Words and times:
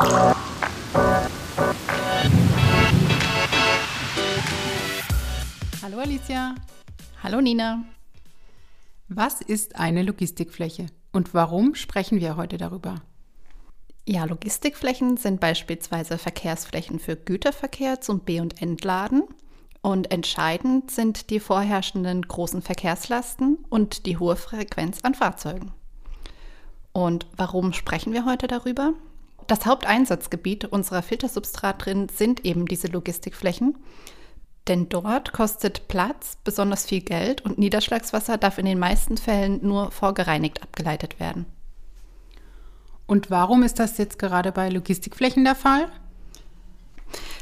Hallo 0.00 0.38
Alicia. 5.98 6.54
Hallo 7.22 7.42
Nina. 7.42 7.84
Was 9.08 9.42
ist 9.42 9.76
eine 9.76 10.02
Logistikfläche 10.02 10.86
und 11.12 11.34
warum 11.34 11.74
sprechen 11.74 12.18
wir 12.18 12.36
heute 12.36 12.56
darüber? 12.56 13.02
Ja, 14.06 14.24
Logistikflächen 14.24 15.18
sind 15.18 15.38
beispielsweise 15.38 16.16
Verkehrsflächen 16.16 16.98
für 16.98 17.16
Güterverkehr 17.16 18.00
zum 18.00 18.20
B- 18.20 18.40
und 18.40 18.62
Entladen. 18.62 19.24
Und 19.82 20.10
entscheidend 20.10 20.90
sind 20.90 21.28
die 21.28 21.40
vorherrschenden 21.40 22.22
großen 22.22 22.62
Verkehrslasten 22.62 23.58
und 23.68 24.06
die 24.06 24.16
hohe 24.16 24.36
Frequenz 24.36 25.00
an 25.02 25.14
Fahrzeugen. 25.14 25.72
Und 26.92 27.26
warum 27.36 27.74
sprechen 27.74 28.14
wir 28.14 28.24
heute 28.24 28.46
darüber? 28.46 28.94
Das 29.50 29.66
Haupteinsatzgebiet 29.66 30.66
unserer 30.66 31.02
Filtersubstrat 31.02 31.84
drin 31.84 32.08
sind 32.08 32.44
eben 32.44 32.66
diese 32.66 32.86
Logistikflächen. 32.86 33.76
Denn 34.68 34.88
dort 34.88 35.32
kostet 35.32 35.88
Platz 35.88 36.38
besonders 36.44 36.86
viel 36.86 37.00
Geld 37.00 37.40
und 37.40 37.58
Niederschlagswasser 37.58 38.38
darf 38.38 38.58
in 38.58 38.66
den 38.66 38.78
meisten 38.78 39.16
Fällen 39.16 39.58
nur 39.66 39.90
vorgereinigt 39.90 40.62
abgeleitet 40.62 41.18
werden. 41.18 41.46
Und 43.08 43.32
warum 43.32 43.64
ist 43.64 43.80
das 43.80 43.98
jetzt 43.98 44.20
gerade 44.20 44.52
bei 44.52 44.68
Logistikflächen 44.68 45.42
der 45.42 45.56
Fall? 45.56 45.88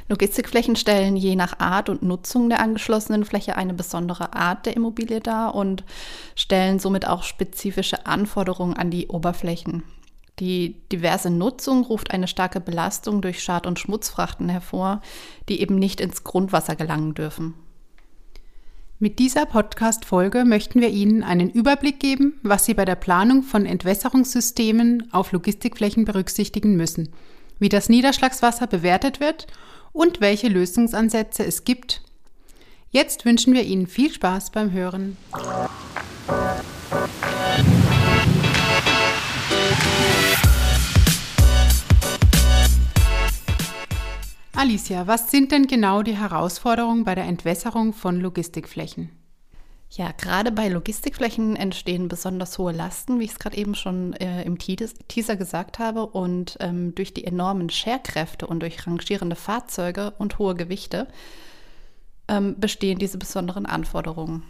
Logistikflächen 0.08 0.76
stellen 0.76 1.14
je 1.14 1.36
nach 1.36 1.58
Art 1.58 1.90
und 1.90 2.00
Nutzung 2.00 2.48
der 2.48 2.60
angeschlossenen 2.60 3.26
Fläche 3.26 3.54
eine 3.58 3.74
besondere 3.74 4.32
Art 4.32 4.64
der 4.64 4.76
Immobilie 4.76 5.20
dar 5.20 5.54
und 5.54 5.84
stellen 6.34 6.78
somit 6.78 7.06
auch 7.06 7.22
spezifische 7.22 8.06
Anforderungen 8.06 8.78
an 8.78 8.90
die 8.90 9.08
Oberflächen. 9.08 9.82
Die 10.40 10.76
diverse 10.92 11.30
Nutzung 11.30 11.84
ruft 11.84 12.12
eine 12.12 12.28
starke 12.28 12.60
Belastung 12.60 13.22
durch 13.22 13.42
Schad- 13.42 13.66
und 13.66 13.78
Schmutzfrachten 13.78 14.48
hervor, 14.48 15.02
die 15.48 15.60
eben 15.60 15.76
nicht 15.76 16.00
ins 16.00 16.22
Grundwasser 16.22 16.76
gelangen 16.76 17.14
dürfen. 17.14 17.54
Mit 19.00 19.20
dieser 19.20 19.46
Podcast-Folge 19.46 20.44
möchten 20.44 20.80
wir 20.80 20.88
Ihnen 20.88 21.22
einen 21.22 21.50
Überblick 21.50 22.00
geben, 22.00 22.34
was 22.42 22.64
Sie 22.64 22.74
bei 22.74 22.84
der 22.84 22.96
Planung 22.96 23.44
von 23.44 23.64
Entwässerungssystemen 23.64 25.12
auf 25.12 25.30
Logistikflächen 25.30 26.04
berücksichtigen 26.04 26.76
müssen, 26.76 27.10
wie 27.60 27.68
das 27.68 27.88
Niederschlagswasser 27.88 28.66
bewertet 28.66 29.20
wird 29.20 29.46
und 29.92 30.20
welche 30.20 30.48
Lösungsansätze 30.48 31.44
es 31.44 31.64
gibt. 31.64 32.02
Jetzt 32.90 33.24
wünschen 33.24 33.54
wir 33.54 33.62
Ihnen 33.62 33.86
viel 33.86 34.12
Spaß 34.12 34.50
beim 34.50 34.72
Hören. 34.72 35.16
Alicia, 44.58 45.06
was 45.06 45.30
sind 45.30 45.52
denn 45.52 45.68
genau 45.68 46.02
die 46.02 46.16
Herausforderungen 46.16 47.04
bei 47.04 47.14
der 47.14 47.26
Entwässerung 47.26 47.92
von 47.92 48.20
Logistikflächen? 48.20 49.08
Ja, 49.88 50.10
gerade 50.10 50.50
bei 50.50 50.68
Logistikflächen 50.68 51.54
entstehen 51.54 52.08
besonders 52.08 52.58
hohe 52.58 52.72
Lasten, 52.72 53.20
wie 53.20 53.26
ich 53.26 53.30
es 53.30 53.38
gerade 53.38 53.56
eben 53.56 53.76
schon 53.76 54.14
äh, 54.14 54.42
im 54.42 54.58
Teaser 54.58 55.36
gesagt 55.36 55.78
habe. 55.78 56.06
Und 56.06 56.56
ähm, 56.58 56.92
durch 56.96 57.14
die 57.14 57.22
enormen 57.22 57.70
Scherkräfte 57.70 58.48
und 58.48 58.58
durch 58.58 58.84
rangierende 58.84 59.36
Fahrzeuge 59.36 60.14
und 60.18 60.40
hohe 60.40 60.56
Gewichte 60.56 61.06
ähm, 62.26 62.58
bestehen 62.58 62.98
diese 62.98 63.16
besonderen 63.16 63.64
Anforderungen. 63.64 64.42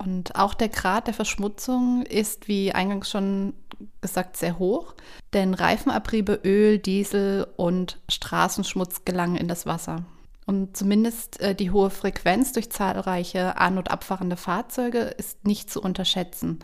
Und 0.00 0.34
auch 0.34 0.54
der 0.54 0.70
Grad 0.70 1.08
der 1.08 1.14
Verschmutzung 1.14 2.04
ist, 2.06 2.48
wie 2.48 2.72
eingangs 2.72 3.10
schon 3.10 3.52
gesagt, 4.00 4.38
sehr 4.38 4.58
hoch, 4.58 4.94
denn 5.34 5.52
Reifenabriebe, 5.52 6.40
Öl, 6.42 6.78
Diesel 6.78 7.46
und 7.56 8.00
Straßenschmutz 8.08 9.04
gelangen 9.04 9.36
in 9.36 9.46
das 9.46 9.66
Wasser. 9.66 10.04
Und 10.46 10.74
zumindest 10.74 11.38
äh, 11.40 11.54
die 11.54 11.70
hohe 11.70 11.90
Frequenz 11.90 12.52
durch 12.52 12.70
zahlreiche 12.70 13.58
an- 13.58 13.76
und 13.76 13.90
abfahrende 13.90 14.36
Fahrzeuge 14.36 15.00
ist 15.00 15.46
nicht 15.46 15.70
zu 15.70 15.82
unterschätzen. 15.82 16.60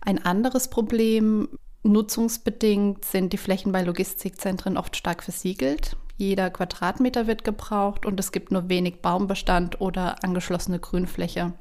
Ein 0.00 0.24
anderes 0.24 0.68
Problem, 0.68 1.48
nutzungsbedingt, 1.84 3.04
sind 3.04 3.32
die 3.32 3.38
Flächen 3.38 3.70
bei 3.70 3.82
Logistikzentren 3.82 4.76
oft 4.76 4.96
stark 4.96 5.22
versiegelt. 5.22 5.96
Jeder 6.16 6.50
Quadratmeter 6.50 7.28
wird 7.28 7.44
gebraucht 7.44 8.04
und 8.04 8.18
es 8.18 8.32
gibt 8.32 8.50
nur 8.50 8.68
wenig 8.68 9.00
Baumbestand 9.00 9.80
oder 9.80 10.24
angeschlossene 10.24 10.80
Grünfläche. 10.80 11.52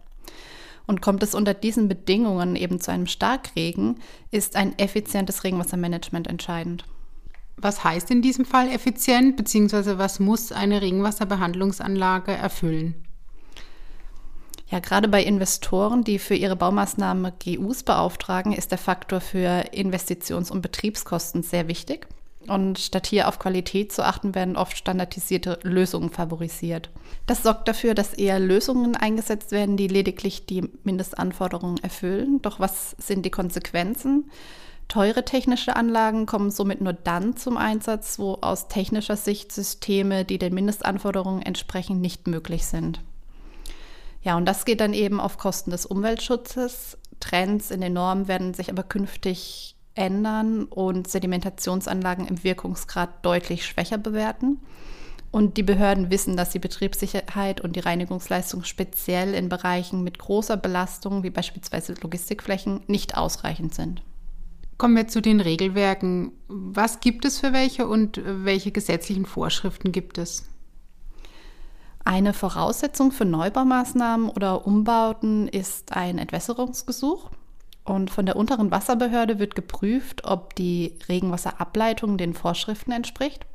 Und 0.89 1.01
kommt 1.03 1.21
es 1.21 1.35
unter 1.35 1.53
diesen 1.53 1.87
Bedingungen 1.87 2.55
eben 2.55 2.81
zu 2.81 2.91
einem 2.91 3.05
Starkregen, 3.05 3.99
ist 4.31 4.55
ein 4.55 4.75
effizientes 4.79 5.43
Regenwassermanagement 5.43 6.25
entscheidend. 6.25 6.83
Was 7.57 7.83
heißt 7.83 8.09
in 8.09 8.23
diesem 8.23 8.43
Fall 8.43 8.69
effizient, 8.69 9.37
beziehungsweise 9.37 9.99
was 9.99 10.19
muss 10.19 10.51
eine 10.51 10.81
Regenwasserbehandlungsanlage 10.81 12.31
erfüllen? 12.31 12.95
Ja, 14.71 14.79
gerade 14.79 15.07
bei 15.07 15.23
Investoren, 15.23 16.03
die 16.03 16.17
für 16.17 16.33
ihre 16.33 16.55
Baumaßnahmen 16.55 17.33
GUs 17.37 17.83
beauftragen, 17.83 18.51
ist 18.51 18.71
der 18.71 18.79
Faktor 18.79 19.21
für 19.21 19.71
Investitions- 19.71 20.49
und 20.49 20.63
Betriebskosten 20.63 21.43
sehr 21.43 21.67
wichtig. 21.67 22.07
Und 22.47 22.79
statt 22.79 23.05
hier 23.05 23.27
auf 23.27 23.37
Qualität 23.37 23.91
zu 23.91 24.03
achten, 24.03 24.33
werden 24.33 24.55
oft 24.55 24.77
standardisierte 24.77 25.59
Lösungen 25.63 26.09
favorisiert. 26.09 26.89
Das 27.27 27.43
sorgt 27.43 27.67
dafür, 27.67 27.93
dass 27.93 28.13
eher 28.13 28.39
Lösungen 28.39 28.95
eingesetzt 28.95 29.51
werden, 29.51 29.77
die 29.77 29.87
lediglich 29.87 30.45
die 30.45 30.69
Mindestanforderungen 30.83 31.77
erfüllen. 31.83 32.41
Doch 32.41 32.59
was 32.59 32.95
sind 32.97 33.25
die 33.25 33.31
Konsequenzen? 33.31 34.31
Teure 34.87 35.23
technische 35.23 35.75
Anlagen 35.75 36.25
kommen 36.25 36.49
somit 36.49 36.81
nur 36.81 36.93
dann 36.93 37.37
zum 37.37 37.57
Einsatz, 37.57 38.17
wo 38.17 38.39
aus 38.41 38.69
technischer 38.69 39.17
Sicht 39.17 39.51
Systeme, 39.51 40.25
die 40.25 40.39
den 40.39 40.53
Mindestanforderungen 40.53 41.43
entsprechen, 41.43 42.01
nicht 42.01 42.25
möglich 42.25 42.65
sind. 42.65 42.99
Ja, 44.23 44.35
und 44.35 44.45
das 44.45 44.65
geht 44.65 44.81
dann 44.81 44.93
eben 44.93 45.19
auf 45.19 45.37
Kosten 45.37 45.71
des 45.71 45.85
Umweltschutzes. 45.85 46.97
Trends 47.19 47.69
in 47.69 47.81
den 47.81 47.93
Normen 47.93 48.27
werden 48.27 48.53
sich 48.53 48.71
aber 48.71 48.83
künftig 48.83 49.75
ändern 49.99 50.63
und 50.63 51.07
Sedimentationsanlagen 51.07 52.27
im 52.27 52.43
Wirkungsgrad 52.43 53.23
deutlich 53.23 53.65
schwächer 53.65 53.97
bewerten. 53.97 54.59
Und 55.31 55.57
die 55.57 55.63
Behörden 55.63 56.09
wissen, 56.09 56.35
dass 56.35 56.49
die 56.49 56.59
Betriebssicherheit 56.59 57.61
und 57.61 57.75
die 57.75 57.81
Reinigungsleistung 57.81 58.63
speziell 58.63 59.35
in 59.35 59.47
Bereichen 59.47 60.03
mit 60.03 60.17
großer 60.17 60.57
Belastung, 60.57 61.21
wie 61.21 61.29
beispielsweise 61.29 61.93
Logistikflächen, 62.01 62.81
nicht 62.87 63.15
ausreichend 63.15 63.75
sind. 63.75 64.01
Kommen 64.79 64.95
wir 64.95 65.07
zu 65.07 65.21
den 65.21 65.41
Regelwerken. 65.41 66.31
Was 66.47 67.01
gibt 67.01 67.25
es 67.25 67.39
für 67.39 67.53
welche 67.53 67.87
und 67.87 68.21
welche 68.23 68.71
gesetzlichen 68.71 69.25
Vorschriften 69.25 69.91
gibt 69.91 70.17
es? 70.17 70.49
Eine 72.05 72.33
Voraussetzung 72.33 73.11
für 73.11 73.25
Neubaumaßnahmen 73.25 74.29
oder 74.29 74.65
Umbauten 74.65 75.47
ist 75.47 75.91
ein 75.91 76.17
Entwässerungsgesuch. 76.17 77.29
Und 77.89 78.11
von 78.11 78.27
der 78.27 78.35
unteren 78.35 78.69
Wasserbehörde 78.69 79.39
wird 79.39 79.55
geprüft, 79.55 80.23
ob 80.23 80.53
die 80.53 80.93
Regenwasserableitung 81.09 82.19
den 82.19 82.35
Vorschriften 82.35 82.91
entspricht. 82.91 83.47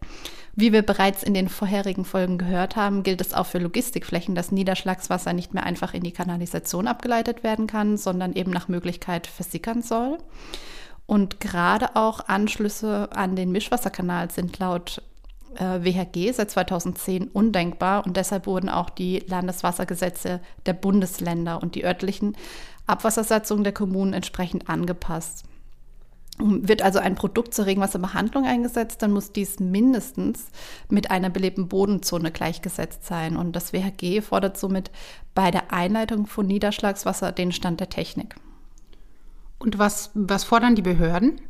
Wie 0.56 0.72
wir 0.72 0.82
bereits 0.82 1.22
in 1.22 1.34
den 1.34 1.48
vorherigen 1.48 2.04
Folgen 2.04 2.36
gehört 2.36 2.74
haben, 2.74 3.04
gilt 3.04 3.20
es 3.20 3.32
auch 3.32 3.46
für 3.46 3.60
Logistikflächen, 3.60 4.34
dass 4.34 4.50
Niederschlagswasser 4.50 5.32
nicht 5.34 5.54
mehr 5.54 5.62
einfach 5.62 5.94
in 5.94 6.02
die 6.02 6.10
Kanalisation 6.10 6.88
abgeleitet 6.88 7.44
werden 7.44 7.68
kann, 7.68 7.96
sondern 7.96 8.32
eben 8.32 8.50
nach 8.50 8.66
Möglichkeit 8.66 9.28
versickern 9.28 9.82
soll. 9.82 10.18
Und 11.06 11.38
gerade 11.38 11.94
auch 11.94 12.26
Anschlüsse 12.26 13.10
an 13.12 13.36
den 13.36 13.52
Mischwasserkanal 13.52 14.32
sind 14.32 14.58
laut 14.58 15.00
WHG 15.58 16.32
seit 16.32 16.50
2010 16.50 17.28
undenkbar 17.28 18.04
und 18.06 18.16
deshalb 18.16 18.46
wurden 18.46 18.68
auch 18.68 18.90
die 18.90 19.20
Landeswassergesetze 19.26 20.40
der 20.66 20.72
Bundesländer 20.72 21.62
und 21.62 21.74
die 21.74 21.84
örtlichen 21.84 22.36
Abwassersatzungen 22.86 23.64
der 23.64 23.72
Kommunen 23.72 24.12
entsprechend 24.12 24.68
angepasst. 24.68 25.44
Wird 26.38 26.82
also 26.82 26.98
ein 26.98 27.14
Produkt 27.14 27.54
zur 27.54 27.66
Regenwasserbehandlung 27.66 28.44
eingesetzt, 28.44 29.02
dann 29.02 29.12
muss 29.12 29.30
dies 29.30 29.60
mindestens 29.60 30.50
mit 30.88 31.12
einer 31.12 31.30
belebten 31.30 31.68
Bodenzone 31.68 32.32
gleichgesetzt 32.32 33.06
sein. 33.06 33.36
Und 33.36 33.54
das 33.54 33.72
WHG 33.72 34.20
fordert 34.20 34.58
somit 34.58 34.90
bei 35.36 35.52
der 35.52 35.72
Einleitung 35.72 36.26
von 36.26 36.46
Niederschlagswasser 36.48 37.30
den 37.30 37.52
Stand 37.52 37.78
der 37.78 37.88
Technik. 37.88 38.34
Und 39.60 39.78
was, 39.78 40.10
was 40.14 40.42
fordern 40.42 40.74
die 40.74 40.82
Behörden? 40.82 41.40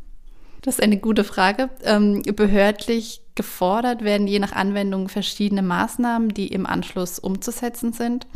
Das 0.65 0.77
ist 0.77 0.83
eine 0.83 0.97
gute 0.97 1.25
Frage. 1.25 1.69
Ähm, 1.83 2.23
behördlich 2.23 3.21
gefordert 3.35 4.03
werden 4.03 4.27
je 4.27 4.39
nach 4.39 4.53
Anwendung 4.53 5.11
verschiedene 5.11 5.61
Maßnahmen, 5.61 6.31
die 6.31 6.49
im 6.49 6.65
Anschluss 6.65 7.19
umzusetzen 7.19 7.93
sind. 7.93 8.27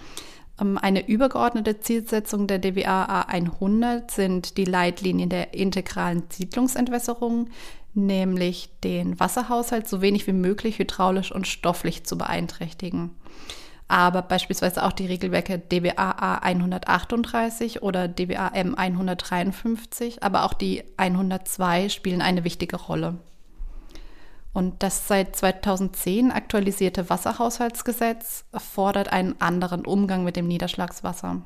Ähm, 0.60 0.76
eine 0.76 1.08
übergeordnete 1.08 1.80
Zielsetzung 1.80 2.46
der 2.46 2.58
DWA 2.58 3.22
A100 3.22 4.10
sind 4.10 4.58
die 4.58 4.66
Leitlinien 4.66 5.30
der 5.30 5.54
integralen 5.54 6.24
Siedlungsentwässerung, 6.28 7.48
nämlich 7.94 8.68
den 8.84 9.18
Wasserhaushalt 9.18 9.88
so 9.88 10.02
wenig 10.02 10.26
wie 10.26 10.34
möglich 10.34 10.78
hydraulisch 10.78 11.32
und 11.32 11.46
stofflich 11.46 12.04
zu 12.04 12.18
beeinträchtigen. 12.18 13.12
Aber 13.88 14.20
beispielsweise 14.20 14.84
auch 14.84 14.92
die 14.92 15.06
Regelwerke 15.06 15.58
DWA 15.58 16.40
A138 16.42 17.80
oder 17.80 18.06
DWA 18.06 18.48
M 18.48 18.74
153, 18.74 20.22
aber 20.22 20.44
auch 20.44 20.52
die 20.52 20.84
102 20.98 21.88
spielen 21.88 22.20
eine 22.20 22.44
wichtige 22.44 22.76
Rolle. 22.76 23.16
Und 24.52 24.82
das 24.82 25.08
seit 25.08 25.36
2010 25.36 26.32
aktualisierte 26.32 27.08
Wasserhaushaltsgesetz 27.08 28.44
fordert 28.56 29.10
einen 29.10 29.40
anderen 29.40 29.86
Umgang 29.86 30.24
mit 30.24 30.36
dem 30.36 30.48
Niederschlagswasser. 30.48 31.42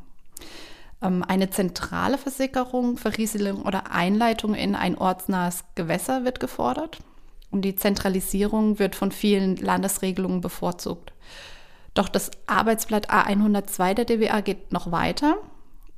Ähm, 1.03 1.25
eine 1.27 1.51
zentrale 1.51 2.19
Versickerung, 2.19 2.97
Verrieselung 2.97 3.63
oder 3.63 3.93
Einleitung 3.93 4.55
in 4.55 4.75
ein 4.75 4.97
ortsnahes 4.97 5.65
Gewässer 5.75 6.25
wird 6.25 6.41
gefordert. 6.41 6.99
Und 7.51 7.63
die 7.63 7.77
Zentralisierung 7.77 8.79
wird 8.79 8.97
von 8.97 9.13
vielen 9.13 9.57
Landesregelungen 9.57 10.41
bevorzugt. 10.41 11.12
Doch 11.95 12.09
das 12.09 12.31
Arbeitsblatt 12.47 13.11
A102 13.11 13.95
der 13.95 14.05
DWA 14.05 14.41
geht 14.41 14.73
noch 14.73 14.91
weiter. 14.91 15.37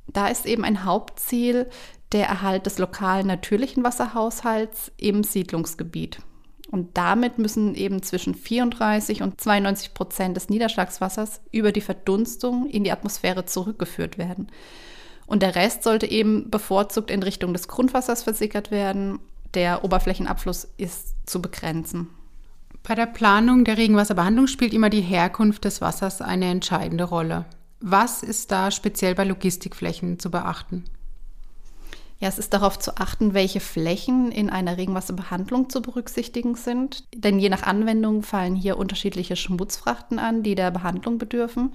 Da 0.07 0.27
ist 0.27 0.45
eben 0.45 0.63
ein 0.63 0.85
Hauptziel 0.85 1.69
der 2.11 2.27
Erhalt 2.27 2.65
des 2.65 2.77
lokalen 2.77 3.27
natürlichen 3.27 3.83
Wasserhaushalts 3.83 4.91
im 4.97 5.23
Siedlungsgebiet. 5.23 6.19
Und 6.71 6.97
damit 6.97 7.37
müssen 7.37 7.75
eben 7.75 8.01
zwischen 8.01 8.35
34 8.35 9.21
und 9.21 9.39
92 9.39 9.93
Prozent 9.93 10.35
des 10.35 10.49
Niederschlagswassers 10.49 11.41
über 11.51 11.71
die 11.71 11.81
Verdunstung 11.81 12.67
in 12.67 12.83
die 12.83 12.91
Atmosphäre 12.91 13.45
zurückgeführt 13.45 14.17
werden. 14.17 14.47
Und 15.27 15.41
der 15.41 15.55
Rest 15.55 15.83
sollte 15.83 16.07
eben 16.07 16.49
bevorzugt 16.49 17.11
in 17.11 17.23
Richtung 17.23 17.53
des 17.53 17.67
Grundwassers 17.67 18.23
versickert 18.23 18.71
werden. 18.71 19.19
Der 19.53 19.83
Oberflächenabfluss 19.83 20.67
ist 20.77 21.15
zu 21.25 21.41
begrenzen. 21.41 22.09
Bei 22.87 22.93
der 22.93 23.07
Planung 23.07 23.65
der 23.65 23.79
Regenwasserbehandlung 23.79 24.45
spielt 24.45 24.71
immer 24.71 24.91
die 24.91 25.01
Herkunft 25.01 25.65
des 25.65 25.81
Wassers 25.81 26.21
eine 26.21 26.45
entscheidende 26.51 27.05
Rolle. 27.05 27.45
Was 27.79 28.21
ist 28.21 28.51
da 28.51 28.69
speziell 28.69 29.15
bei 29.15 29.23
Logistikflächen 29.23 30.19
zu 30.19 30.29
beachten? 30.29 30.83
Ja, 32.19 32.29
es 32.29 32.37
ist 32.37 32.53
darauf 32.53 32.77
zu 32.77 32.97
achten, 32.97 33.33
welche 33.33 33.59
Flächen 33.59 34.31
in 34.31 34.51
einer 34.51 34.77
Regenwasserbehandlung 34.77 35.71
zu 35.71 35.81
berücksichtigen 35.81 36.53
sind. 36.53 37.03
Denn 37.15 37.39
je 37.39 37.49
nach 37.49 37.63
Anwendung 37.63 38.21
fallen 38.21 38.55
hier 38.55 38.77
unterschiedliche 38.77 39.35
Schmutzfrachten 39.35 40.19
an, 40.19 40.43
die 40.43 40.53
der 40.53 40.69
Behandlung 40.69 41.17
bedürfen. 41.17 41.73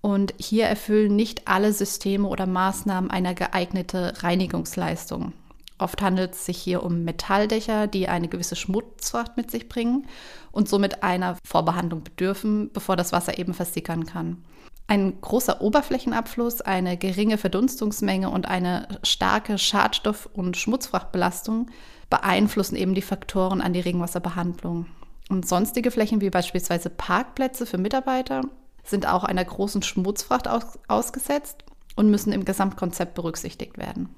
Und 0.00 0.34
hier 0.38 0.66
erfüllen 0.66 1.14
nicht 1.14 1.46
alle 1.46 1.72
Systeme 1.72 2.26
oder 2.26 2.46
Maßnahmen 2.46 3.12
eine 3.12 3.36
geeignete 3.36 4.14
Reinigungsleistung. 4.24 5.34
Oft 5.82 6.00
handelt 6.00 6.34
es 6.34 6.46
sich 6.46 6.58
hier 6.58 6.84
um 6.84 7.02
Metalldächer, 7.02 7.88
die 7.88 8.06
eine 8.08 8.28
gewisse 8.28 8.54
Schmutzfracht 8.54 9.36
mit 9.36 9.50
sich 9.50 9.68
bringen 9.68 10.06
und 10.52 10.68
somit 10.68 11.02
einer 11.02 11.36
Vorbehandlung 11.44 12.04
bedürfen, 12.04 12.70
bevor 12.72 12.94
das 12.94 13.10
Wasser 13.10 13.36
eben 13.36 13.52
versickern 13.52 14.06
kann. 14.06 14.44
Ein 14.86 15.20
großer 15.20 15.60
Oberflächenabfluss, 15.60 16.60
eine 16.60 16.96
geringe 16.96 17.36
Verdunstungsmenge 17.36 18.30
und 18.30 18.46
eine 18.46 18.86
starke 19.02 19.58
Schadstoff- 19.58 20.28
und 20.32 20.56
Schmutzfrachtbelastung 20.56 21.66
beeinflussen 22.08 22.76
eben 22.76 22.94
die 22.94 23.02
Faktoren 23.02 23.60
an 23.60 23.72
die 23.72 23.80
Regenwasserbehandlung. 23.80 24.86
Und 25.30 25.48
sonstige 25.48 25.90
Flächen 25.90 26.20
wie 26.20 26.30
beispielsweise 26.30 26.90
Parkplätze 26.90 27.66
für 27.66 27.78
Mitarbeiter 27.78 28.42
sind 28.84 29.08
auch 29.08 29.24
einer 29.24 29.44
großen 29.44 29.82
Schmutzfracht 29.82 30.46
aus, 30.46 30.78
ausgesetzt 30.86 31.64
und 31.96 32.08
müssen 32.08 32.32
im 32.32 32.44
Gesamtkonzept 32.44 33.14
berücksichtigt 33.14 33.78
werden. 33.78 34.14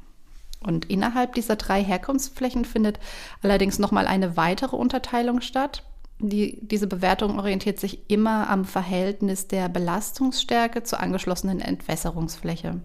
Und 0.64 0.87
innerhalb 0.87 1.34
dieser 1.34 1.56
drei 1.56 1.82
Herkunftsflächen 1.82 2.64
findet 2.64 2.99
allerdings 3.43 3.78
nochmal 3.78 4.06
eine 4.06 4.37
weitere 4.37 4.76
Unterteilung 4.76 5.40
statt. 5.40 5.82
Die, 6.19 6.58
diese 6.62 6.87
Bewertung 6.87 7.38
orientiert 7.38 7.78
sich 7.78 8.08
immer 8.08 8.49
am 8.49 8.64
Verhältnis 8.64 9.49
der 9.49 9.69
Belastungsstärke 9.69 10.82
zur 10.82 11.00
angeschlossenen 11.00 11.61
Entwässerungsfläche. 11.61 12.81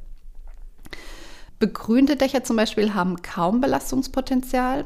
Begrünte 1.59 2.15
Dächer 2.15 2.43
zum 2.43 2.55
Beispiel 2.55 2.93
haben 2.93 3.21
kaum 3.21 3.61
Belastungspotenzial, 3.61 4.85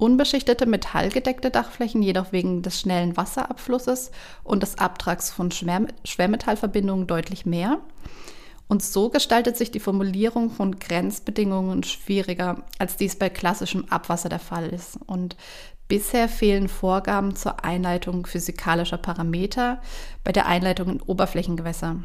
Unbeschichtete 0.00 0.64
metallgedeckte 0.64 1.50
Dachflächen 1.50 2.00
jedoch 2.02 2.32
wegen 2.32 2.62
des 2.62 2.80
schnellen 2.80 3.18
Wasserabflusses 3.18 4.10
und 4.44 4.62
des 4.62 4.78
Abtrags 4.78 5.30
von 5.30 5.50
Schwer 5.50 5.88
Schwermetallverbindungen 6.04 7.06
deutlich 7.06 7.44
mehr. 7.44 7.78
Und 8.70 8.84
so 8.84 9.08
gestaltet 9.08 9.56
sich 9.56 9.72
die 9.72 9.80
Formulierung 9.80 10.48
von 10.48 10.78
Grenzbedingungen 10.78 11.82
schwieriger, 11.82 12.62
als 12.78 12.96
dies 12.96 13.16
bei 13.16 13.28
klassischem 13.28 13.86
Abwasser 13.90 14.28
der 14.28 14.38
Fall 14.38 14.68
ist. 14.68 14.96
Und 15.06 15.34
bisher 15.88 16.28
fehlen 16.28 16.68
Vorgaben 16.68 17.34
zur 17.34 17.64
Einleitung 17.64 18.26
physikalischer 18.26 18.96
Parameter 18.96 19.82
bei 20.22 20.30
der 20.30 20.46
Einleitung 20.46 20.88
in 20.88 21.02
Oberflächengewässer. 21.02 21.96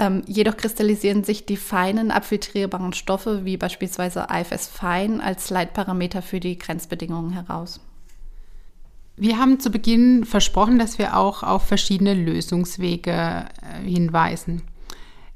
Ähm, 0.00 0.22
jedoch 0.26 0.56
kristallisieren 0.56 1.22
sich 1.22 1.46
die 1.46 1.56
feinen 1.56 2.10
abfiltrierbaren 2.10 2.92
Stoffe 2.92 3.44
wie 3.44 3.56
beispielsweise 3.56 4.26
IFS 4.28 4.66
Fein 4.66 5.20
als 5.20 5.50
Leitparameter 5.50 6.20
für 6.20 6.40
die 6.40 6.58
Grenzbedingungen 6.58 7.30
heraus. 7.30 7.78
Wir 9.14 9.38
haben 9.38 9.60
zu 9.60 9.70
Beginn 9.70 10.24
versprochen, 10.24 10.80
dass 10.80 10.98
wir 10.98 11.16
auch 11.16 11.44
auf 11.44 11.68
verschiedene 11.68 12.14
Lösungswege 12.14 13.12
äh, 13.12 13.88
hinweisen. 13.88 14.62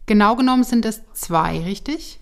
Genau 0.07 0.37
genommen 0.37 0.65
sind 0.65 0.85
es 0.85 1.03
zwei, 1.13 1.61
richtig? 1.61 2.21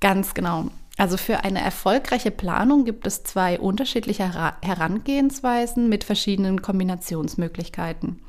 Ganz 0.00 0.34
genau. 0.34 0.66
Also 0.98 1.16
für 1.16 1.44
eine 1.44 1.60
erfolgreiche 1.60 2.30
Planung 2.30 2.84
gibt 2.84 3.06
es 3.06 3.22
zwei 3.22 3.58
unterschiedliche 3.60 4.32
Herangehensweisen 4.62 5.88
mit 5.88 6.04
verschiedenen 6.04 6.62
Kombinationsmöglichkeiten. 6.62 8.20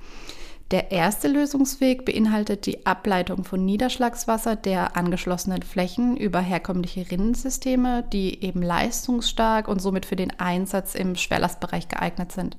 Der 0.72 0.92
erste 0.92 1.30
Lösungsweg 1.30 2.04
beinhaltet 2.04 2.66
die 2.66 2.86
Ableitung 2.86 3.46
von 3.46 3.64
Niederschlagswasser 3.64 4.58
der 4.58 4.98
angeschlossenen 4.98 5.62
Flächen 5.62 6.18
über 6.18 6.42
herkömmliche 6.42 7.10
Rinnensysteme, 7.10 8.04
die 8.12 8.44
eben 8.44 8.62
leistungsstark 8.62 9.70
und 9.70 9.82
somit 9.82 10.06
für 10.06 10.18
den 10.18 10.38
Einsatz 10.42 10.94
im 10.94 11.16
Schwerlastbereich 11.16 11.88
geeignet 11.88 12.34
sind. 12.34 12.58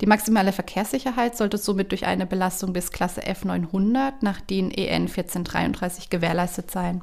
Die 0.00 0.06
maximale 0.06 0.52
Verkehrssicherheit 0.52 1.36
sollte 1.36 1.58
somit 1.58 1.90
durch 1.92 2.06
eine 2.06 2.26
Belastung 2.26 2.72
bis 2.72 2.90
Klasse 2.90 3.22
F900 3.22 4.14
nach 4.20 4.40
DIN 4.40 4.70
EN 4.70 5.02
1433 5.02 6.10
gewährleistet 6.10 6.70
sein. 6.70 7.02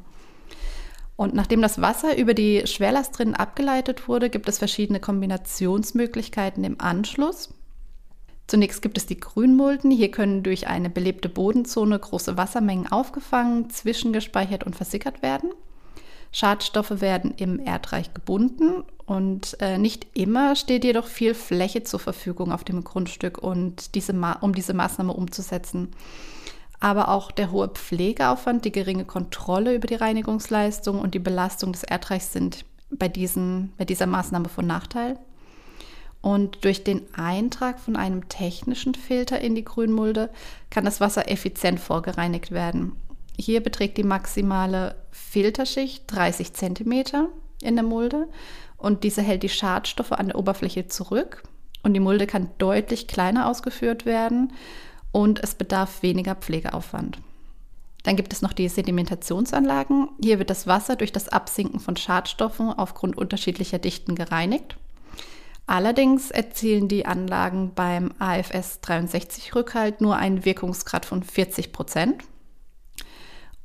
Und 1.15 1.33
nachdem 1.33 1.61
das 1.61 1.81
Wasser 1.81 2.17
über 2.17 2.33
die 2.33 2.67
Schwerlastrinnen 2.67 3.33
abgeleitet 3.33 4.07
wurde, 4.07 4.29
gibt 4.29 4.47
es 4.47 4.59
verschiedene 4.59 4.99
Kombinationsmöglichkeiten 4.99 6.63
im 6.63 6.79
Anschluss. 6.79 7.49
Zunächst 8.45 8.81
gibt 8.81 8.97
es 8.97 9.07
die 9.07 9.19
Grünmulden. 9.19 9.91
Hier 9.91 10.11
können 10.11 10.43
durch 10.43 10.67
eine 10.67 10.89
belebte 10.89 11.27
Bodenzone 11.27 11.99
große 11.99 12.37
Wassermengen 12.37 12.89
aufgefangen, 12.89 13.69
zwischengespeichert 13.69 14.63
und 14.63 14.75
versickert 14.75 15.21
werden. 15.21 15.49
Schadstoffe 16.31 17.01
werden 17.01 17.33
im 17.37 17.59
Erdreich 17.59 18.13
gebunden 18.13 18.83
und 19.05 19.57
äh, 19.61 19.77
nicht 19.77 20.07
immer 20.13 20.55
steht 20.55 20.83
jedoch 20.83 21.07
viel 21.07 21.33
Fläche 21.33 21.83
zur 21.83 21.99
Verfügung 21.99 22.51
auf 22.51 22.63
dem 22.63 22.83
Grundstück, 22.83 23.37
und 23.37 23.95
diese 23.95 24.13
um 24.41 24.53
diese 24.53 24.73
Maßnahme 24.73 25.13
umzusetzen. 25.13 25.89
Aber 26.79 27.07
auch 27.07 27.31
der 27.31 27.51
hohe 27.51 27.69
Pflegeaufwand, 27.69 28.65
die 28.65 28.71
geringe 28.71 29.05
Kontrolle 29.05 29.73
über 29.73 29.87
die 29.87 29.95
Reinigungsleistung 29.95 30.99
und 30.99 31.13
die 31.13 31.19
Belastung 31.19 31.71
des 31.71 31.83
Erdreichs 31.83 32.33
sind 32.33 32.65
bei, 32.91 33.07
diesen, 33.07 33.73
bei 33.77 33.85
dieser 33.85 34.05
Maßnahme 34.05 34.49
von 34.49 34.67
Nachteil. 34.67 35.17
Und 36.21 36.65
durch 36.65 36.83
den 36.83 37.01
Eintrag 37.15 37.79
von 37.79 37.95
einem 37.95 38.27
technischen 38.27 38.93
Filter 38.93 39.39
in 39.39 39.55
die 39.55 39.63
Grünmulde 39.63 40.29
kann 40.69 40.83
das 40.83 40.99
Wasser 40.99 41.31
effizient 41.31 41.79
vorgereinigt 41.79 42.51
werden. 42.51 42.93
Hier 43.39 43.61
beträgt 43.61 43.97
die 43.97 44.03
maximale 44.03 44.95
Filterschicht 45.11 46.03
30 46.07 46.53
cm 46.53 47.03
in 47.61 47.75
der 47.75 47.83
Mulde 47.83 48.27
und 48.77 49.03
diese 49.03 49.21
hält 49.21 49.43
die 49.43 49.49
Schadstoffe 49.49 50.11
an 50.11 50.27
der 50.27 50.37
Oberfläche 50.37 50.87
zurück 50.87 51.43
und 51.83 51.93
die 51.93 51.99
Mulde 51.99 52.27
kann 52.27 52.49
deutlich 52.57 53.07
kleiner 53.07 53.47
ausgeführt 53.47 54.05
werden 54.05 54.53
und 55.11 55.43
es 55.43 55.55
bedarf 55.55 56.01
weniger 56.01 56.35
Pflegeaufwand. 56.35 57.19
Dann 58.03 58.15
gibt 58.15 58.31
es 58.33 58.41
noch 58.41 58.53
die 58.53 58.69
Sedimentationsanlagen. 58.69 60.09
Hier 60.23 60.39
wird 60.39 60.49
das 60.49 60.65
Wasser 60.65 60.95
durch 60.95 61.11
das 61.11 61.27
Absinken 61.27 61.79
von 61.79 61.97
Schadstoffen 61.97 62.71
aufgrund 62.71 63.17
unterschiedlicher 63.17 63.79
Dichten 63.79 64.15
gereinigt. 64.15 64.77
Allerdings 65.65 66.31
erzielen 66.31 66.87
die 66.87 67.05
Anlagen 67.05 67.73
beim 67.75 68.13
AFS 68.19 68.79
63 68.79 69.53
Rückhalt 69.55 69.99
nur 69.99 70.15
einen 70.15 70.45
Wirkungsgrad 70.45 71.05
von 71.05 71.21
40 71.21 71.73
Prozent. 71.73 72.23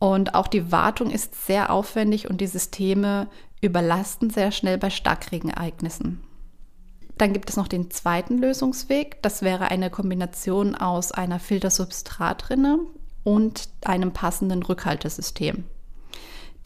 Und 0.02 0.34
auch 0.34 0.48
die 0.48 0.72
Wartung 0.72 1.10
ist 1.10 1.46
sehr 1.46 1.72
aufwendig 1.72 2.28
und 2.28 2.40
die 2.40 2.48
Systeme 2.48 3.28
überlasten 3.60 4.30
sehr 4.30 4.50
schnell 4.50 4.76
bei 4.76 4.90
Starkregenereignissen. 4.90 6.24
Dann 7.18 7.32
gibt 7.32 7.48
es 7.48 7.56
noch 7.56 7.68
den 7.68 7.88
zweiten 7.92 8.38
Lösungsweg. 8.38 9.22
Das 9.22 9.42
wäre 9.42 9.70
eine 9.70 9.90
Kombination 9.90 10.74
aus 10.74 11.12
einer 11.12 11.38
Filtersubstratrinne 11.38 12.80
und 13.22 13.68
einem 13.84 14.12
passenden 14.12 14.64
Rückhaltesystem. 14.64 15.62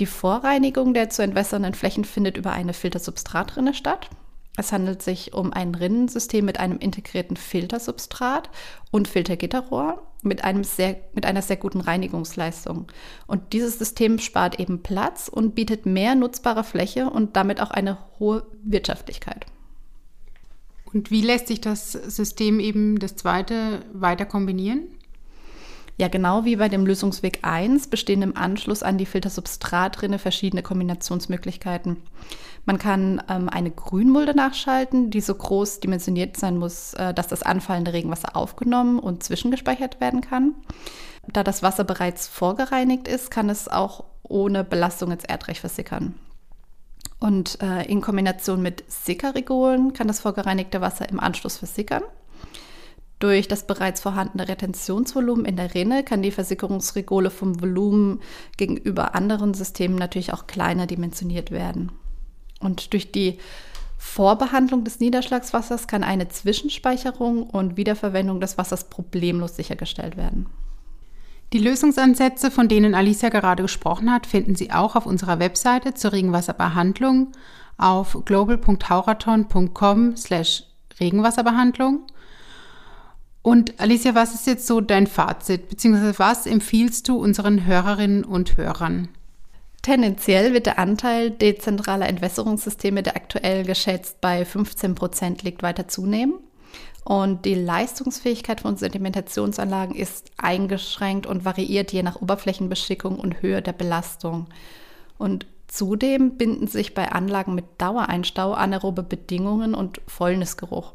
Die 0.00 0.06
Vorreinigung 0.06 0.94
der 0.94 1.10
zu 1.10 1.20
entwässernden 1.20 1.74
Flächen 1.74 2.06
findet 2.06 2.38
über 2.38 2.52
eine 2.52 2.72
Filtersubstratrinne 2.72 3.74
statt. 3.74 4.08
Es 4.56 4.72
handelt 4.72 5.02
sich 5.02 5.34
um 5.34 5.52
ein 5.52 5.74
Rinnensystem 5.74 6.42
mit 6.42 6.58
einem 6.58 6.78
integrierten 6.78 7.36
Filtersubstrat 7.36 8.48
und 8.90 9.08
Filtergitterrohr 9.08 10.02
mit, 10.22 10.44
einem 10.44 10.64
sehr, 10.64 10.96
mit 11.14 11.26
einer 11.26 11.42
sehr 11.42 11.56
guten 11.56 11.80
Reinigungsleistung. 11.80 12.86
Und 13.26 13.52
dieses 13.52 13.78
System 13.78 14.18
spart 14.18 14.58
eben 14.58 14.82
Platz 14.82 15.28
und 15.28 15.54
bietet 15.54 15.86
mehr 15.86 16.14
nutzbare 16.14 16.64
Fläche 16.64 17.10
und 17.10 17.36
damit 17.36 17.60
auch 17.60 17.70
eine 17.70 17.98
hohe 18.18 18.46
Wirtschaftlichkeit. 18.62 19.46
Und 20.92 21.10
wie 21.10 21.22
lässt 21.22 21.48
sich 21.48 21.60
das 21.60 21.92
System 21.92 22.60
eben 22.60 22.98
das 22.98 23.16
zweite 23.16 23.80
weiter 23.92 24.24
kombinieren? 24.24 24.88
Ja, 25.98 26.08
genau 26.08 26.44
wie 26.44 26.56
bei 26.56 26.68
dem 26.68 26.86
Lösungsweg 26.86 27.38
1 27.42 27.88
bestehen 27.88 28.20
im 28.20 28.36
Anschluss 28.36 28.82
an 28.82 28.98
die 28.98 29.06
Filtersubstratrinne 29.06 30.18
verschiedene 30.18 30.62
Kombinationsmöglichkeiten. 30.62 31.96
Man 32.66 32.78
kann 32.78 33.22
ähm, 33.28 33.48
eine 33.48 33.70
Grünmulde 33.70 34.34
nachschalten, 34.34 35.10
die 35.10 35.20
so 35.20 35.34
groß 35.34 35.78
dimensioniert 35.78 36.36
sein 36.36 36.58
muss, 36.58 36.94
äh, 36.94 37.14
dass 37.14 37.28
das 37.28 37.44
anfallende 37.44 37.92
Regenwasser 37.92 38.34
aufgenommen 38.36 38.98
und 38.98 39.22
zwischengespeichert 39.22 40.00
werden 40.00 40.20
kann. 40.20 40.54
Da 41.32 41.44
das 41.44 41.62
Wasser 41.62 41.84
bereits 41.84 42.26
vorgereinigt 42.26 43.06
ist, 43.06 43.30
kann 43.30 43.48
es 43.50 43.68
auch 43.68 44.04
ohne 44.24 44.64
Belastung 44.64 45.12
ins 45.12 45.24
Erdreich 45.24 45.60
versickern. 45.60 46.16
Und 47.20 47.62
äh, 47.62 47.84
in 47.86 48.00
Kombination 48.00 48.60
mit 48.60 48.84
Sickerregolen 48.88 49.92
kann 49.92 50.08
das 50.08 50.20
vorgereinigte 50.20 50.80
Wasser 50.80 51.08
im 51.08 51.20
Anschluss 51.20 51.56
versickern. 51.56 52.02
Durch 53.20 53.46
das 53.48 53.66
bereits 53.66 54.00
vorhandene 54.00 54.48
Retentionsvolumen 54.48 55.46
in 55.46 55.56
der 55.56 55.72
Rinne 55.72 56.02
kann 56.04 56.20
die 56.20 56.32
Versickerungsregole 56.32 57.30
vom 57.30 57.62
Volumen 57.62 58.20
gegenüber 58.56 59.14
anderen 59.14 59.54
Systemen 59.54 59.96
natürlich 59.96 60.34
auch 60.34 60.46
kleiner 60.48 60.86
dimensioniert 60.86 61.50
werden. 61.52 61.92
Und 62.60 62.92
durch 62.92 63.12
die 63.12 63.38
Vorbehandlung 63.98 64.84
des 64.84 65.00
Niederschlagswassers 65.00 65.88
kann 65.88 66.04
eine 66.04 66.28
Zwischenspeicherung 66.28 67.44
und 67.44 67.76
Wiederverwendung 67.76 68.40
des 68.40 68.56
Wassers 68.58 68.84
problemlos 68.84 69.56
sichergestellt 69.56 70.16
werden. 70.16 70.46
Die 71.52 71.58
Lösungsansätze, 71.58 72.50
von 72.50 72.68
denen 72.68 72.94
Alicia 72.94 73.28
gerade 73.28 73.62
gesprochen 73.62 74.10
hat, 74.10 74.26
finden 74.26 74.56
Sie 74.56 74.72
auch 74.72 74.96
auf 74.96 75.06
unserer 75.06 75.38
Webseite 75.38 75.94
zur 75.94 76.12
Regenwasserbehandlung 76.12 77.32
auf 77.78 78.18
global.hauraton.com 78.24 80.16
slash 80.16 80.64
Regenwasserbehandlung. 80.98 82.00
Und 83.42 83.78
Alicia, 83.78 84.14
was 84.14 84.34
ist 84.34 84.46
jetzt 84.48 84.66
so 84.66 84.80
dein 84.80 85.06
Fazit, 85.06 85.68
beziehungsweise 85.68 86.18
was 86.18 86.46
empfiehlst 86.46 87.08
du 87.08 87.16
unseren 87.16 87.64
Hörerinnen 87.64 88.24
und 88.24 88.56
Hörern? 88.56 89.08
Tendenziell 89.86 90.52
wird 90.52 90.66
der 90.66 90.80
Anteil 90.80 91.30
dezentraler 91.30 92.08
Entwässerungssysteme, 92.08 93.04
der 93.04 93.14
aktuell 93.14 93.64
geschätzt 93.64 94.20
bei 94.20 94.44
15 94.44 94.96
Prozent 94.96 95.44
liegt, 95.44 95.62
weiter 95.62 95.86
zunehmen. 95.86 96.40
Und 97.04 97.44
die 97.44 97.54
Leistungsfähigkeit 97.54 98.62
von 98.62 98.76
Sedimentationsanlagen 98.76 99.94
ist 99.94 100.32
eingeschränkt 100.38 101.28
und 101.28 101.44
variiert 101.44 101.92
je 101.92 102.02
nach 102.02 102.20
Oberflächenbeschickung 102.20 103.20
und 103.20 103.42
Höhe 103.42 103.62
der 103.62 103.74
Belastung. 103.74 104.48
Und 105.18 105.46
zudem 105.68 106.36
binden 106.36 106.66
sich 106.66 106.92
bei 106.92 107.12
Anlagen 107.12 107.54
mit 107.54 107.66
Dauereinstau 107.78 108.54
anaerobe 108.54 109.04
Bedingungen 109.04 109.72
und 109.72 110.00
Fäulnisgeruch. 110.08 110.94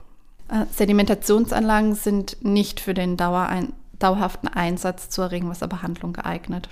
Äh, 0.50 0.66
Sedimentationsanlagen 0.70 1.96
sind 1.96 2.44
nicht 2.44 2.82
für 2.82 2.94
den 2.94 3.16
dauerhaften 3.16 4.50
Einsatz 4.50 5.08
zur 5.08 5.32
Regenwasserbehandlung 5.32 6.12
geeignet. 6.12 6.68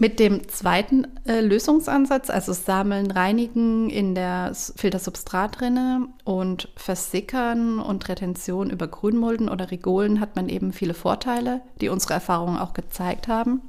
Mit 0.00 0.20
dem 0.20 0.46
zweiten 0.46 1.08
äh, 1.26 1.40
Lösungsansatz, 1.40 2.30
also 2.30 2.52
Sammeln, 2.52 3.10
Reinigen 3.10 3.90
in 3.90 4.14
der 4.14 4.52
Filtersubstratrinne 4.54 6.06
und 6.22 6.68
Versickern 6.76 7.80
und 7.80 8.08
Retention 8.08 8.70
über 8.70 8.86
Grünmulden 8.86 9.48
oder 9.48 9.72
Rigolen 9.72 10.20
hat 10.20 10.36
man 10.36 10.48
eben 10.48 10.72
viele 10.72 10.94
Vorteile, 10.94 11.62
die 11.80 11.88
unsere 11.88 12.14
Erfahrungen 12.14 12.58
auch 12.58 12.74
gezeigt 12.74 13.26
haben. 13.26 13.60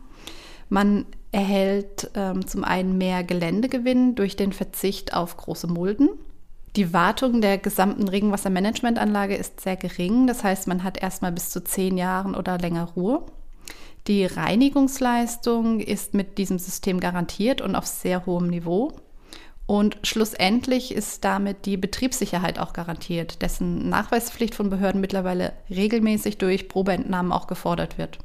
Man 0.70 1.08
erhält 1.32 2.12
ähm, 2.14 2.46
zum 2.46 2.64
einen 2.64 3.00
mehr 3.00 3.24
Geländegewinn 3.24 4.14
durch 4.14 4.36
den 4.36 4.54
Verzicht 4.54 5.16
auf 5.16 5.36
große 5.36 5.66
Mulden. 5.66 6.10
Die 6.76 6.94
Wartung 6.94 7.42
der 7.42 7.58
gesamten 7.58 8.08
Regenwassermanagementanlage 8.08 9.36
ist 9.36 9.62
sehr 9.62 9.78
gering, 9.78 10.28
das 10.28 10.44
heißt, 10.44 10.68
man 10.68 10.84
hat 10.84 11.02
erstmal 11.02 11.32
bis 11.32 11.50
zu 11.50 11.64
zehn 11.64 11.98
Jahren 11.98 12.36
oder 12.36 12.60
länger 12.60 12.84
Ruhe. 12.96 13.24
Die 14.10 14.26
Reinigungsleistung 14.26 15.80
ist 15.80 16.16
mit 16.16 16.40
diesem 16.40 16.58
System 16.58 17.00
garantiert 17.00 17.62
und 17.62 17.76
auf 17.76 17.86
sehr 17.86 18.26
hohem 18.26 18.48
Niveau. 18.48 18.92
Und 19.68 20.00
schlussendlich 20.02 20.96
ist 20.96 21.24
damit 21.24 21.68
die 21.68 21.78
Betriebssicherheit 21.78 22.58
auch 22.58 22.74
garantiert, 22.74 23.44
dessen 23.44 23.88
Nachweispflicht 23.88 24.56
von 24.56 24.72
Behörden 24.72 25.00
mittlerweile 25.00 25.54
regelmäßig 25.70 26.40
durch 26.40 26.68
Probeentnahmen 26.68 27.32
auch 27.32 27.46
gefordert 27.46 28.00
wird. 28.00 28.18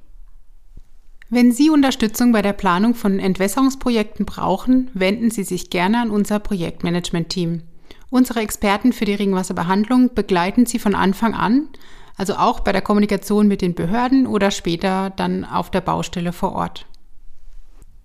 Wenn 1.29 1.53
Sie 1.53 1.69
Unterstützung 1.69 2.33
bei 2.33 2.41
der 2.41 2.55
Planung 2.55 2.95
von 2.95 3.19
Entwässerungsprojekten 3.19 4.25
brauchen, 4.25 4.91
wenden 4.95 5.31
Sie 5.31 5.45
sich 5.45 5.69
gerne 5.69 6.01
an 6.01 6.11
unser 6.11 6.39
Projektmanagement-Team. 6.39 7.61
Unsere 8.09 8.41
Experten 8.41 8.95
für 8.95 9.05
die 9.05 9.15
Regenwasserbehandlung 9.15 10.15
begleiten 10.15 10.65
Sie 10.65 10.79
von 10.79 10.95
Anfang 10.95 11.35
an 11.35 11.69
also 12.17 12.35
auch 12.35 12.61
bei 12.61 12.73
der 12.73 12.83
Kommunikation 12.83 13.49
mit 13.49 13.63
den 13.63 13.75
Behörden 13.75 14.27
oder 14.27 14.51
später 14.51 15.11
dann 15.11 15.45
auf 15.45 15.71
der 15.71 15.81
Baustelle 15.81 16.33
vor 16.33 16.53
Ort. 16.53 16.87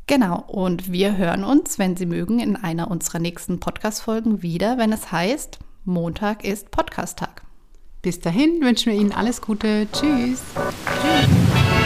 Genau, 0.07 0.43
und 0.47 0.91
wir 0.91 1.17
hören 1.17 1.43
uns, 1.43 1.77
wenn 1.77 1.95
Sie 1.95 2.07
mögen, 2.07 2.39
in 2.39 2.55
einer 2.55 2.89
unserer 2.89 3.19
nächsten 3.19 3.59
Podcast-Folgen 3.59 4.41
wieder, 4.41 4.79
wenn 4.79 4.91
es 4.91 5.11
heißt, 5.11 5.59
Montag 5.85 6.43
ist 6.43 6.71
Podcast-Tag. 6.71 7.43
Bis 8.01 8.19
dahin 8.19 8.61
wünschen 8.61 8.91
wir 8.91 8.99
Ihnen 8.99 9.11
alles 9.11 9.41
Gute. 9.41 9.87
Tschüss. 9.91 10.41
Tschüss. 11.01 11.78